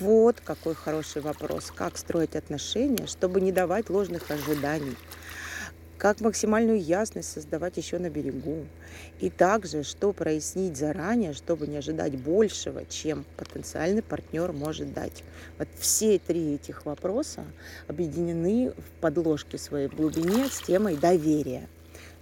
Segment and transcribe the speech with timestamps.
[0.00, 1.70] Вот какой хороший вопрос.
[1.74, 4.96] Как строить отношения, чтобы не давать ложных ожиданий
[6.00, 8.64] как максимальную ясность создавать еще на берегу.
[9.20, 15.22] И также, что прояснить заранее, чтобы не ожидать большего, чем потенциальный партнер может дать.
[15.58, 17.44] Вот все три этих вопроса
[17.86, 21.68] объединены в подложке своей глубине с темой доверия.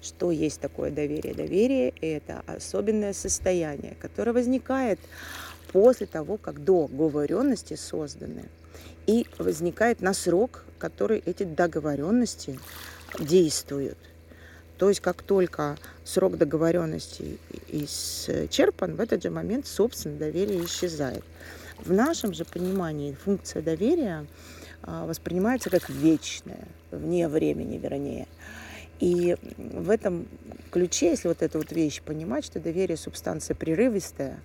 [0.03, 1.35] Что есть такое доверие?
[1.35, 4.99] Доверие– это особенное состояние, которое возникает
[5.73, 8.45] после того, как договоренности созданы,
[9.07, 12.59] и возникает на срок, который эти договоренности
[13.19, 13.99] действуют.
[14.77, 21.25] То есть как только срок договоренности исчерпан, в этот же момент, собственно, доверие исчезает.
[21.79, 24.27] В нашем же понимании функция доверия
[24.83, 28.27] а, воспринимается как вечная, вне времени, вернее.
[29.01, 30.29] И в этом
[30.71, 34.39] ключе, если вот эту вот вещь понимать, что доверие субстанция прерывистая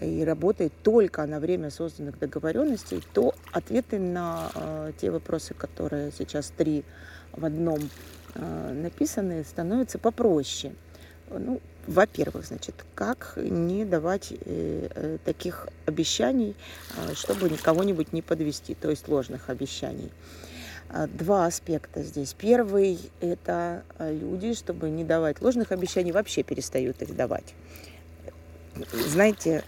[0.00, 6.52] и работает только на время созданных договоренностей, то ответы на э, те вопросы, которые сейчас
[6.56, 6.84] три
[7.32, 7.78] в одном
[8.34, 10.74] э, написаны, становятся попроще.
[11.30, 16.54] Ну, во-первых, значит, как не давать э, э, таких обещаний,
[16.96, 20.10] э, чтобы никого-нибудь не подвести, то есть ложных обещаний.
[20.88, 22.34] А, два аспекта здесь.
[22.34, 27.54] Первый– это люди, чтобы не давать ложных обещаний, вообще перестают их давать.
[28.92, 29.64] Знаете,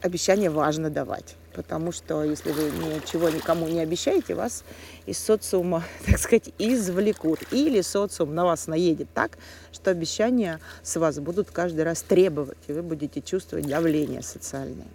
[0.00, 4.64] обещания важно давать потому что если вы ничего никому не обещаете, вас
[5.06, 7.40] из социума, так сказать, извлекут.
[7.50, 9.38] Или социум на вас наедет так,
[9.72, 14.88] что обещания с вас будут каждый раз требовать, и вы будете чувствовать давление социальное.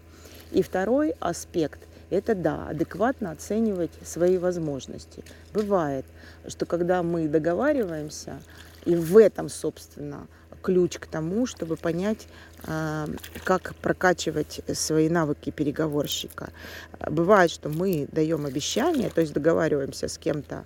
[0.51, 5.23] И второй аспект– это, да, адекватно оценивать свои возможности.
[5.53, 6.05] Бывает,
[6.47, 8.41] что когда мы договариваемся,
[8.87, 10.27] и в этом, собственно,
[10.61, 12.27] ключ к тому, чтобы понять,
[12.63, 13.07] а,
[13.43, 16.49] как прокачивать свои навыки переговорщика.
[16.99, 20.63] Бывает, что мы даем обещание, то есть договариваемся с кем-то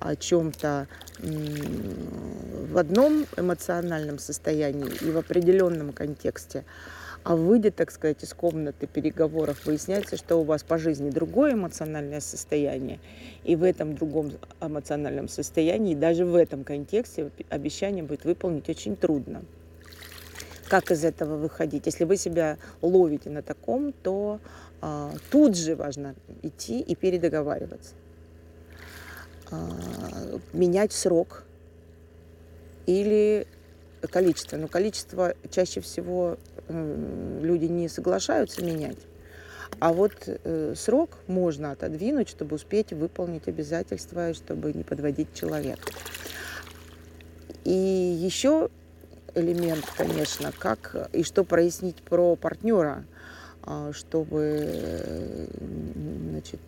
[0.00, 6.64] о чем-то в одном эмоциональном состоянии и в определенном контексте,
[7.24, 12.20] а выйдя, так сказать, из комнаты переговоров, выясняется, что у вас по жизни другое эмоциональное
[12.20, 13.00] состояние,
[13.44, 19.42] и в этом другом эмоциональном состоянии, даже в этом контексте обещание будет выполнить очень трудно.
[20.68, 21.86] Как из этого выходить?
[21.86, 24.40] Если вы себя ловите на таком, то
[24.80, 27.94] а, тут же важно идти и передоговариваться.
[29.50, 29.68] А,
[30.54, 31.44] менять срок
[32.86, 33.46] или
[34.10, 34.56] количество.
[34.56, 38.98] Но количество чаще всего люди не соглашаются менять.
[39.80, 45.90] А вот э, срок можно отодвинуть, чтобы успеть выполнить обязательства, и чтобы не подводить человека.
[47.64, 48.68] И еще
[49.34, 53.04] элемент, конечно, как и что прояснить про партнера,
[53.62, 55.48] а, чтобы
[56.30, 56.60] значит,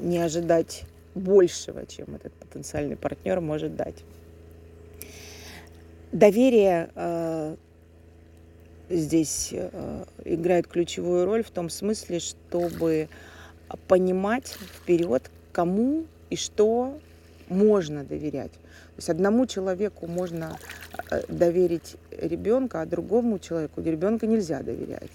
[0.00, 4.04] не ожидать большего, чем этот потенциальный партнер может дать.
[6.14, 7.56] Доверие э,
[8.88, 13.08] здесь э, играет ключевую роль в том смысле, чтобы
[13.88, 17.00] понимать вперед, кому и что
[17.48, 18.52] можно доверять.
[18.52, 20.56] То есть одному человеку можно
[21.10, 25.10] э, доверить ребенка, а другому человеку ребенка нельзя доверять.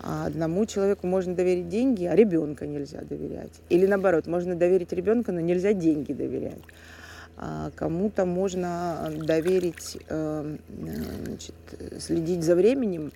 [0.00, 3.52] А одному человеку можно доверить деньги, а ребенка нельзя доверять.
[3.68, 6.62] Или наоборот, можно доверить ребенка, но нельзя деньги доверять.
[7.36, 10.56] А кому-то можно доверить, э,
[11.24, 11.54] значит,
[11.98, 13.12] следить за временем,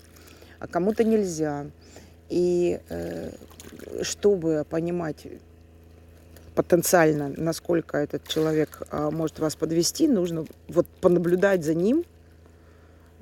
[0.58, 1.66] а кому-то нельзя.
[2.28, 3.30] И э,
[4.02, 5.26] чтобы понимать
[6.58, 12.04] потенциально, насколько этот человек а, может вас подвести, нужно вот понаблюдать за ним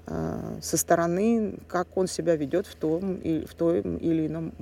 [0.07, 4.55] а, со стороны, как он себя ведет в том, и, в том или ином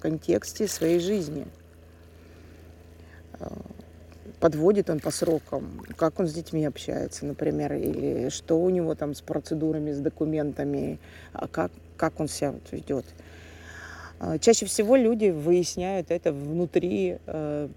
[0.00, 1.48] контексте своей жизни.
[4.42, 9.14] Подводит он по срокам, как он с детьми общается, например, или что у него там
[9.14, 10.98] с процедурами, с документами,
[11.52, 13.04] как, как он себя ведет.
[14.18, 17.68] А, чаще всего люди выясняют это внутри э,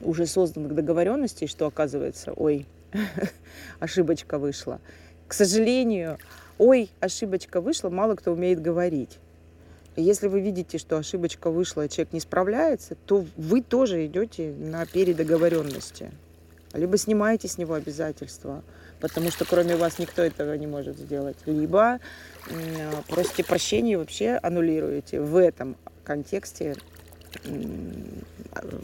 [0.00, 2.64] уже созданных договоренностей, что оказывается, ой,
[3.78, 4.80] ошибочка вышла.
[5.28, 6.16] К сожалению,
[6.56, 9.18] ой, ошибочка вышла, мало кто умеет говорить.
[9.96, 14.84] Если вы видите, что ошибочка вышла, и человек не справляется, то вы тоже идете на
[14.84, 16.10] передоговоренности.
[16.74, 18.62] Либо снимаете с него обязательства,
[19.00, 21.36] потому что кроме вас никто этого не может сделать.
[21.46, 22.00] Либо
[23.08, 26.74] просите прощения и вообще аннулируете в этом контексте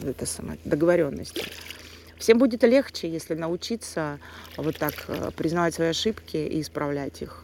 [0.05, 1.43] это самое, договоренности.
[2.17, 4.19] Всем будет легче, если научиться
[4.55, 7.43] вот так э, признавать свои ошибки и исправлять их.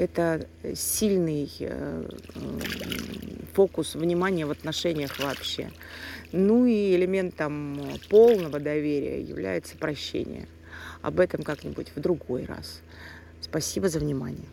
[0.00, 2.08] Это сильный э,
[3.52, 5.70] фокус внимания в отношениях вообще.
[6.32, 10.48] Ну и элементом полного доверия является прощение.
[11.02, 12.80] Об этом как-нибудь в другой раз.
[13.42, 14.48] Спасибо за внимание.